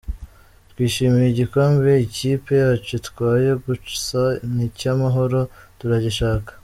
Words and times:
Twishimiye 0.71 1.27
igikombe 1.29 1.91
ikipe 2.05 2.51
yacu 2.63 2.91
itwaye 2.99 3.49
gusa 3.65 4.21
nicyamahoro 4.53 5.39
turagishaka. 5.79 6.51